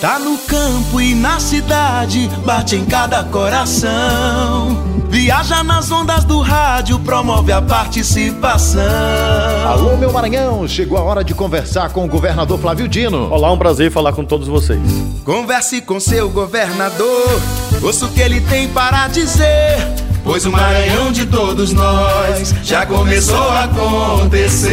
Tá 0.00 0.18
no 0.18 0.36
campo 0.38 1.00
e 1.00 1.14
na 1.14 1.40
cidade, 1.40 2.28
bate 2.44 2.76
em 2.76 2.84
cada 2.84 3.24
coração. 3.24 4.84
Viaja 5.08 5.64
nas 5.64 5.90
ondas 5.90 6.22
do 6.24 6.40
rádio, 6.40 6.98
promove 6.98 7.50
a 7.50 7.62
participação. 7.62 8.82
Alô, 9.66 9.96
meu 9.96 10.12
Maranhão, 10.12 10.68
chegou 10.68 10.98
a 10.98 11.02
hora 11.02 11.24
de 11.24 11.32
conversar 11.32 11.88
com 11.90 12.04
o 12.04 12.08
governador 12.08 12.58
Flávio 12.58 12.86
Dino. 12.86 13.30
Olá, 13.30 13.50
um 13.50 13.56
prazer 13.56 13.90
falar 13.90 14.12
com 14.12 14.22
todos 14.22 14.46
vocês. 14.46 14.82
Converse 15.24 15.80
com 15.80 15.98
seu 15.98 16.28
governador, 16.28 17.40
ouça 17.82 18.04
o 18.04 18.10
que 18.10 18.20
ele 18.20 18.42
tem 18.42 18.68
para 18.68 19.08
dizer. 19.08 19.78
Pois 20.22 20.44
o 20.44 20.52
Maranhão 20.52 21.10
de 21.10 21.24
todos 21.24 21.72
nós 21.72 22.54
já 22.62 22.84
começou 22.84 23.48
a 23.48 23.64
acontecer. 23.64 24.66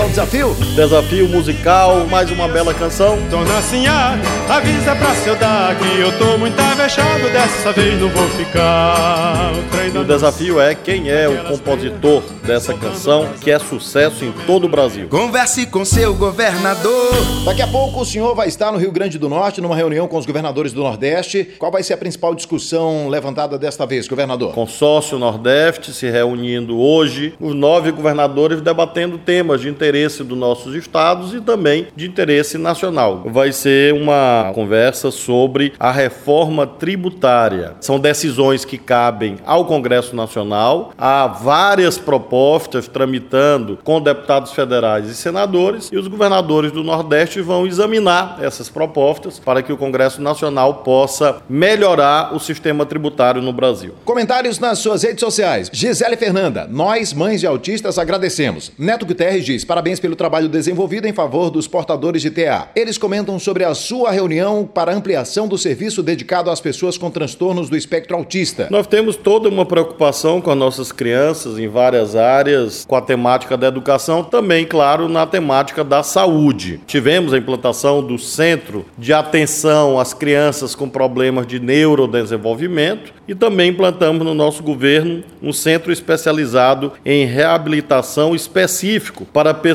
Ao 0.00 0.08
desafio? 0.08 0.56
Desafio 0.74 1.28
musical, 1.28 2.06
mais 2.06 2.30
uma 2.30 2.48
bela 2.48 2.72
canção. 2.72 3.18
Dona 3.28 3.60
Sinhá, 3.60 4.18
avisa 4.48 4.96
pra 4.96 5.14
seu 5.16 5.36
dar 5.36 5.76
que 5.76 6.00
eu 6.00 6.18
tô 6.18 6.38
muito 6.38 6.58
avexado, 6.58 7.30
dessa 7.30 7.70
vez 7.70 8.00
não 8.00 8.08
vou 8.08 8.26
ficar. 8.30 9.52
O, 9.94 9.98
o 9.98 10.04
desafio 10.04 10.58
é 10.58 10.74
quem 10.74 11.10
é 11.10 11.28
o 11.28 11.44
compositor 11.44 12.22
dessa 12.42 12.72
canção, 12.72 13.28
que 13.42 13.50
é 13.50 13.58
sucesso 13.58 14.24
em 14.24 14.32
todo 14.46 14.64
o 14.64 14.68
Brasil. 14.70 15.06
Converse 15.10 15.66
com 15.66 15.84
seu 15.84 16.14
governador. 16.14 17.12
Daqui 17.44 17.60
a 17.60 17.66
pouco 17.66 18.00
o 18.00 18.04
senhor 18.06 18.34
vai 18.34 18.48
estar 18.48 18.72
no 18.72 18.78
Rio 18.78 18.90
Grande 18.90 19.18
do 19.18 19.28
Norte, 19.28 19.60
numa 19.60 19.76
reunião 19.76 20.08
com 20.08 20.16
os 20.16 20.24
governadores 20.24 20.72
do 20.72 20.82
Nordeste. 20.82 21.56
Qual 21.58 21.70
vai 21.70 21.82
ser 21.82 21.92
a 21.92 21.98
principal 21.98 22.34
discussão 22.34 23.06
levantada 23.10 23.58
desta 23.58 23.84
vez, 23.84 24.08
governador? 24.08 24.54
Consórcio 24.54 25.18
Nordeste 25.18 25.92
se 25.92 26.08
reunindo 26.08 26.80
hoje, 26.80 27.34
os 27.38 27.54
nove 27.54 27.92
governadores 27.92 28.62
debatendo 28.62 29.18
temas 29.18 29.60
de 29.60 29.68
interesse 29.68 29.89
dos 29.90 30.38
nossos 30.38 30.74
estados 30.74 31.34
e 31.34 31.40
também 31.40 31.88
de 31.96 32.06
interesse 32.06 32.56
nacional. 32.56 33.24
Vai 33.26 33.52
ser 33.52 33.92
uma 33.92 34.52
conversa 34.54 35.10
sobre 35.10 35.72
a 35.78 35.90
reforma 35.90 36.66
tributária. 36.66 37.74
São 37.80 37.98
decisões 37.98 38.64
que 38.64 38.78
cabem 38.78 39.36
ao 39.44 39.64
Congresso 39.64 40.14
Nacional, 40.14 40.92
há 40.96 41.26
várias 41.26 41.98
propostas 41.98 42.86
tramitando 42.86 43.78
com 43.82 44.00
deputados 44.00 44.52
federais 44.52 45.08
e 45.08 45.14
senadores, 45.14 45.90
e 45.92 45.96
os 45.96 46.06
governadores 46.06 46.70
do 46.70 46.84
Nordeste 46.84 47.40
vão 47.40 47.66
examinar 47.66 48.38
essas 48.40 48.68
propostas 48.68 49.38
para 49.38 49.62
que 49.62 49.72
o 49.72 49.76
Congresso 49.76 50.22
Nacional 50.22 50.74
possa 50.74 51.42
melhorar 51.48 52.34
o 52.34 52.38
sistema 52.38 52.86
tributário 52.86 53.42
no 53.42 53.52
Brasil. 53.52 53.94
Comentários 54.04 54.58
nas 54.58 54.78
suas 54.78 55.02
redes 55.02 55.20
sociais. 55.20 55.70
Gisele 55.72 56.16
Fernanda, 56.16 56.66
nós, 56.70 57.12
mães 57.12 57.40
de 57.40 57.46
autistas, 57.46 57.98
agradecemos. 57.98 58.72
Neto 58.78 59.06
Guterres 59.06 59.44
diz: 59.44 59.64
parabéns 59.80 59.98
pelo 59.98 60.14
trabalho 60.14 60.46
desenvolvido 60.46 61.08
em 61.08 61.12
favor 61.14 61.48
dos 61.48 61.66
portadores 61.66 62.20
de 62.20 62.30
TA. 62.30 62.68
Eles 62.76 62.98
comentam 62.98 63.38
sobre 63.38 63.64
a 63.64 63.72
sua 63.72 64.10
reunião 64.10 64.68
para 64.70 64.94
ampliação 64.94 65.48
do 65.48 65.56
serviço 65.56 66.02
dedicado 66.02 66.50
às 66.50 66.60
pessoas 66.60 66.98
com 66.98 67.10
transtornos 67.10 67.70
do 67.70 67.78
espectro 67.78 68.14
autista. 68.14 68.68
Nós 68.70 68.86
temos 68.86 69.16
toda 69.16 69.48
uma 69.48 69.64
preocupação 69.64 70.38
com 70.38 70.50
as 70.50 70.58
nossas 70.58 70.92
crianças 70.92 71.58
em 71.58 71.66
várias 71.66 72.14
áreas, 72.14 72.84
com 72.86 72.94
a 72.94 73.00
temática 73.00 73.56
da 73.56 73.68
educação, 73.68 74.22
também, 74.22 74.66
claro, 74.66 75.08
na 75.08 75.26
temática 75.26 75.82
da 75.82 76.02
saúde. 76.02 76.78
Tivemos 76.86 77.32
a 77.32 77.38
implantação 77.38 78.02
do 78.02 78.18
Centro 78.18 78.84
de 78.98 79.14
Atenção 79.14 79.98
às 79.98 80.12
Crianças 80.12 80.74
com 80.74 80.90
Problemas 80.90 81.46
de 81.46 81.58
Neurodesenvolvimento 81.58 83.14
e 83.26 83.34
também 83.34 83.70
implantamos 83.70 84.26
no 84.26 84.34
nosso 84.34 84.62
governo 84.62 85.24
um 85.42 85.54
centro 85.54 85.90
especializado 85.90 86.92
em 87.02 87.24
reabilitação 87.24 88.34
específico 88.34 89.24
para 89.24 89.54
pessoas 89.54 89.69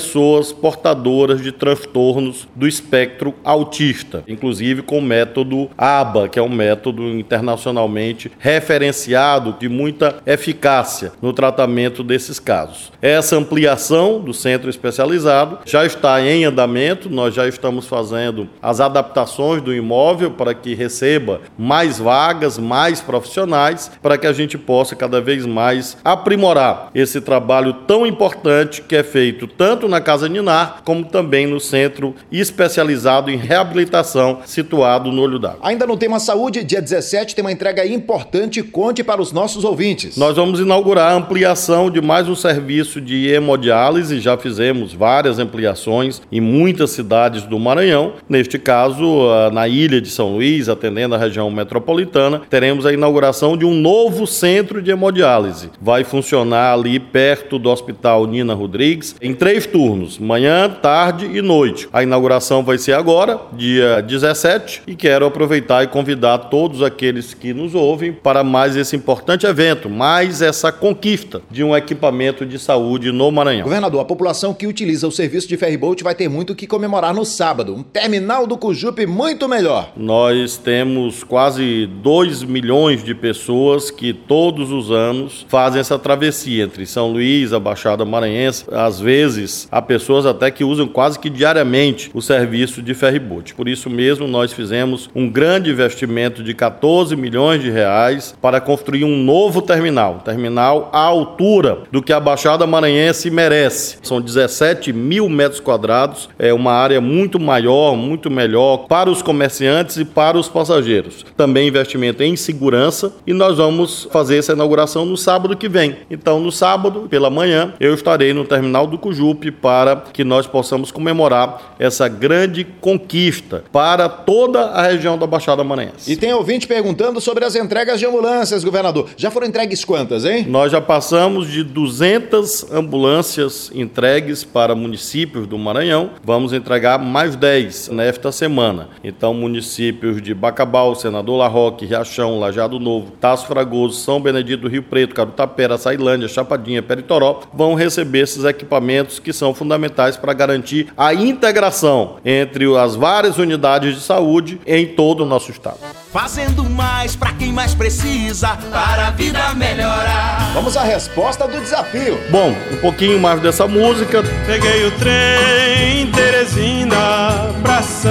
portadoras 0.59 1.41
de 1.41 1.51
transtornos 1.51 2.47
do 2.55 2.67
espectro 2.67 3.33
autista, 3.43 4.23
inclusive 4.27 4.81
com 4.81 4.99
o 4.99 5.01
método 5.01 5.69
ABA, 5.77 6.29
que 6.29 6.39
é 6.39 6.41
um 6.41 6.49
método 6.49 7.03
internacionalmente 7.09 8.31
referenciado 8.37 9.55
de 9.59 9.69
muita 9.69 10.17
eficácia 10.25 11.11
no 11.21 11.33
tratamento 11.33 12.03
desses 12.03 12.39
casos. 12.39 12.91
Essa 13.01 13.35
ampliação 13.35 14.19
do 14.19 14.33
centro 14.33 14.69
especializado 14.69 15.59
já 15.65 15.85
está 15.85 16.21
em 16.21 16.45
andamento, 16.45 17.09
nós 17.09 17.33
já 17.33 17.47
estamos 17.47 17.87
fazendo 17.87 18.49
as 18.61 18.79
adaptações 18.79 19.61
do 19.61 19.73
imóvel 19.73 20.31
para 20.31 20.53
que 20.53 20.73
receba 20.73 21.41
mais 21.57 21.99
vagas, 21.99 22.57
mais 22.57 23.01
profissionais 23.01 23.91
para 24.01 24.17
que 24.17 24.27
a 24.27 24.33
gente 24.33 24.57
possa 24.57 24.95
cada 24.95 25.21
vez 25.21 25.45
mais 25.45 25.97
aprimorar 26.03 26.89
esse 26.93 27.21
trabalho 27.21 27.73
tão 27.87 28.05
importante 28.05 28.81
que 28.81 28.95
é 28.95 29.03
feito 29.03 29.47
tanto 29.47 29.84
na 29.87 30.01
Casa 30.01 30.27
Ninar 30.29 30.81
como 30.83 31.05
também 31.05 31.47
no 31.47 31.59
centro 31.59 32.15
especializado 32.31 33.31
em 33.31 33.37
reabilitação 33.37 34.39
situado 34.45 35.11
no 35.11 35.21
Olho 35.21 35.39
d'Água. 35.39 35.59
Ainda 35.63 35.85
no 35.85 35.97
tema 35.97 36.19
saúde, 36.19 36.63
dia 36.63 36.81
17 36.81 37.35
tem 37.35 37.43
uma 37.43 37.51
entrega 37.51 37.85
importante, 37.85 38.61
conte 38.61 39.03
para 39.03 39.21
os 39.21 39.31
nossos 39.31 39.63
ouvintes. 39.63 40.17
Nós 40.17 40.35
vamos 40.35 40.59
inaugurar 40.59 41.11
a 41.11 41.15
ampliação 41.15 41.89
de 41.89 42.01
mais 42.01 42.27
um 42.27 42.35
serviço 42.35 43.01
de 43.01 43.27
hemodiálise, 43.27 44.19
já 44.19 44.37
fizemos 44.37 44.93
várias 44.93 45.39
ampliações 45.39 46.21
em 46.31 46.41
muitas 46.41 46.91
cidades 46.91 47.43
do 47.43 47.59
Maranhão. 47.59 48.13
Neste 48.29 48.59
caso, 48.59 49.27
na 49.51 49.67
ilha 49.67 49.99
de 49.99 50.09
São 50.09 50.35
Luís, 50.35 50.69
atendendo 50.69 51.15
a 51.15 51.17
região 51.17 51.49
metropolitana, 51.49 52.41
teremos 52.49 52.85
a 52.85 52.93
inauguração 52.93 53.25
inauguração 53.25 53.57
de 53.57 53.65
um 53.65 53.73
novo 53.73 54.27
centro 54.27 54.81
de 54.81 54.91
hemodiálise. 54.91 55.69
Vai 55.81 56.03
funcionar 56.03 56.73
ali 56.73 56.99
perto 56.99 57.57
do 57.57 57.69
Hospital 57.69 58.25
Nina 58.25 58.53
Rodrigues, 58.53 59.15
em 59.21 59.33
três 59.33 59.65
turnos, 59.75 60.17
manhã, 60.17 60.69
tarde 60.69 61.25
e 61.25 61.41
noite. 61.41 61.89
A 61.91 62.01
inauguração 62.01 62.63
vai 62.63 62.77
ser 62.77 62.93
agora, 62.93 63.41
dia 63.51 64.01
17, 64.01 64.83
e 64.87 64.95
quero 64.95 65.25
aproveitar 65.25 65.83
e 65.83 65.87
convidar 65.87 66.37
todos 66.37 66.81
aqueles 66.81 67.33
que 67.33 67.53
nos 67.53 67.75
ouvem 67.75 68.13
para 68.13 68.41
mais 68.41 68.77
esse 68.77 68.95
importante 68.95 69.45
evento, 69.45 69.89
mais 69.89 70.41
essa 70.41 70.71
conquista 70.71 71.41
de 71.51 71.61
um 71.61 71.75
equipamento 71.75 72.45
de 72.45 72.57
saúde 72.57 73.11
no 73.11 73.29
Maranhão. 73.29 73.63
Governador, 73.63 73.99
a 73.99 74.05
população 74.05 74.53
que 74.53 74.65
utiliza 74.65 75.09
o 75.09 75.11
serviço 75.11 75.45
de 75.45 75.57
ferryboat 75.57 76.01
vai 76.05 76.15
ter 76.15 76.29
muito 76.29 76.55
que 76.55 76.65
comemorar 76.65 77.13
no 77.13 77.25
sábado. 77.25 77.75
Um 77.75 77.83
terminal 77.83 78.47
do 78.47 78.57
Cujupe 78.57 79.05
muito 79.05 79.45
melhor. 79.49 79.91
Nós 79.97 80.55
temos 80.55 81.21
quase 81.21 81.85
2 82.01 82.43
milhões 82.43 83.03
de 83.03 83.13
pessoas 83.13 83.91
que 83.91 84.13
todos 84.13 84.71
os 84.71 84.89
anos 84.89 85.45
fazem 85.49 85.81
essa 85.81 85.99
travessia 85.99 86.63
entre 86.63 86.85
São 86.85 87.11
Luís, 87.11 87.51
a 87.51 87.59
Baixada 87.59 88.05
Maranhense. 88.05 88.63
Às 88.71 89.01
vezes, 89.01 89.64
há 89.71 89.81
pessoas 89.81 90.25
até 90.25 90.51
que 90.51 90.63
usam 90.63 90.87
quase 90.87 91.19
que 91.19 91.29
diariamente 91.29 92.09
o 92.13 92.21
serviço 92.21 92.81
de 92.81 92.93
ferryboat. 92.93 93.53
Por 93.53 93.67
isso 93.67 93.89
mesmo, 93.89 94.27
nós 94.27 94.53
fizemos 94.53 95.09
um 95.15 95.29
grande 95.29 95.69
investimento 95.69 96.43
de 96.43 96.53
14 96.53 97.15
milhões 97.15 97.61
de 97.61 97.69
reais 97.69 98.35
para 98.41 98.61
construir 98.61 99.03
um 99.03 99.17
novo 99.17 99.61
terminal, 99.61 100.21
terminal 100.23 100.89
à 100.93 100.99
altura 100.99 101.79
do 101.91 102.01
que 102.01 102.13
a 102.13 102.19
Baixada 102.19 102.65
Maranhense 102.67 103.29
merece. 103.29 103.97
São 104.01 104.21
17 104.21 104.93
mil 104.93 105.29
metros 105.29 105.59
quadrados, 105.59 106.29
é 106.37 106.53
uma 106.53 106.71
área 106.71 107.01
muito 107.01 107.39
maior, 107.39 107.95
muito 107.95 108.29
melhor 108.29 108.85
para 108.87 109.09
os 109.09 109.21
comerciantes 109.21 109.97
e 109.97 110.05
para 110.05 110.37
os 110.37 110.47
passageiros. 110.47 111.25
Também 111.35 111.67
investimento 111.67 112.23
em 112.23 112.35
segurança 112.35 113.13
e 113.25 113.33
nós 113.33 113.57
vamos 113.57 114.07
fazer 114.11 114.37
essa 114.37 114.53
inauguração 114.53 115.05
no 115.05 115.17
sábado 115.17 115.55
que 115.55 115.67
vem. 115.67 115.97
Então, 116.09 116.39
no 116.39 116.51
sábado, 116.51 117.07
pela 117.09 117.29
manhã, 117.29 117.73
eu 117.79 117.93
estarei 117.93 118.33
no 118.33 118.45
terminal 118.45 118.87
do 118.87 118.97
Cujupe 118.97 119.51
para 119.61 119.95
que 119.95 120.23
nós 120.23 120.47
possamos 120.47 120.91
comemorar 120.91 121.75
essa 121.79 122.07
grande 122.07 122.63
conquista 122.63 123.63
para 123.71 124.09
toda 124.09 124.65
a 124.65 124.83
região 124.83 125.17
da 125.17 125.27
Baixada 125.27 125.63
Maranhense. 125.63 126.11
E 126.11 126.15
tem 126.15 126.33
ouvinte 126.33 126.67
perguntando 126.67 127.21
sobre 127.21 127.45
as 127.45 127.55
entregas 127.55 127.99
de 127.99 128.05
ambulâncias, 128.05 128.63
governador. 128.63 129.09
Já 129.15 129.29
foram 129.29 129.47
entregues 129.47 129.85
quantas, 129.85 130.25
hein? 130.25 130.45
Nós 130.47 130.71
já 130.71 130.81
passamos 130.81 131.49
de 131.49 131.63
200 131.63 132.71
ambulâncias 132.71 133.71
entregues 133.73 134.43
para 134.43 134.75
municípios 134.75 135.47
do 135.47 135.57
Maranhão. 135.57 136.11
Vamos 136.23 136.53
entregar 136.53 136.97
mais 136.97 137.35
10 137.35 137.89
nesta 137.89 138.31
semana. 138.31 138.89
Então, 139.03 139.33
municípios 139.33 140.21
de 140.21 140.33
Bacabal, 140.33 140.95
Senador 140.95 141.37
Larroque, 141.37 141.85
Riachão, 141.85 142.39
Lajado 142.39 142.79
Novo, 142.79 142.95
Novo, 142.95 143.11
Taço 143.19 143.47
Fragoso, 143.47 143.99
São 143.99 144.21
Benedito 144.21 144.61
do 144.61 144.67
Rio 144.67 144.83
Preto, 144.83 145.13
Carutapera, 145.13 145.77
Sailândia, 145.77 146.27
Chapadinha, 146.27 146.81
Peritoró, 146.81 147.41
vão 147.53 147.73
receber 147.73 148.19
esses 148.19 148.43
equipamentos 148.43 149.19
que 149.19 149.33
são 149.33 149.44
fundamentais 149.53 150.17
para 150.17 150.33
garantir 150.33 150.87
a 150.97 151.13
integração 151.13 152.17
entre 152.25 152.65
as 152.77 152.95
várias 152.95 153.37
unidades 153.37 153.95
de 153.95 154.01
saúde 154.01 154.59
em 154.65 154.87
todo 154.87 155.23
o 155.23 155.25
nosso 155.25 155.51
estado. 155.51 155.77
Fazendo 156.11 156.63
mais 156.63 157.15
para 157.15 157.33
quem 157.33 157.51
mais 157.51 157.73
precisa, 157.73 158.57
para 158.71 159.07
a 159.07 159.11
vida 159.11 159.53
melhorar. 159.53 160.51
Vamos 160.53 160.77
à 160.77 160.83
resposta 160.83 161.47
do 161.47 161.59
desafio. 161.59 162.17
Bom, 162.29 162.55
um 162.71 162.77
pouquinho 162.77 163.19
mais 163.19 163.41
dessa 163.41 163.67
música. 163.67 164.23
Peguei 164.45 164.85
o 164.85 164.91
trem 164.91 166.11
Teresina 166.11 167.53
pra 167.61 167.81
São 167.81 168.09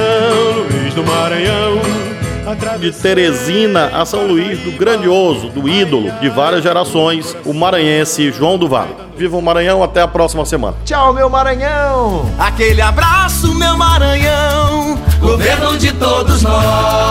Luís 0.70 0.94
do 0.94 1.02
Maranhão 1.02 1.80
de 2.78 2.92
Teresina 2.92 3.86
a 3.86 4.04
São 4.04 4.26
Luís, 4.26 4.58
do 4.60 4.72
grandioso, 4.72 5.48
do 5.48 5.66
ídolo 5.66 6.10
de 6.20 6.28
várias 6.28 6.62
gerações, 6.62 7.34
o 7.44 7.54
maranhense 7.54 8.30
João 8.30 8.58
do 8.58 8.68
Vale. 8.68 9.03
Viva 9.16 9.36
o 9.36 9.42
Maranhão, 9.42 9.82
até 9.82 10.00
a 10.02 10.08
próxima 10.08 10.44
semana. 10.44 10.76
Tchau, 10.84 11.12
meu 11.12 11.30
Maranhão! 11.30 12.30
Aquele 12.38 12.82
abraço, 12.82 13.54
meu 13.54 13.76
Maranhão! 13.76 14.98
governo 15.20 15.78
de 15.78 15.90
todos 15.92 16.42
nós. 16.42 17.03